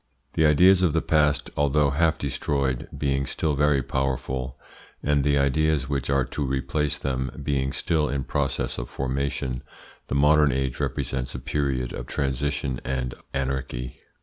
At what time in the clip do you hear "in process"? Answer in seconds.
8.09-8.79